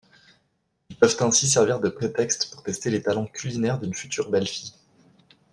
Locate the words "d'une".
3.77-3.93